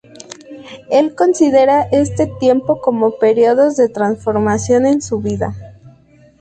[0.89, 5.53] Él considera este tiempo como períodos de transformación en su vida.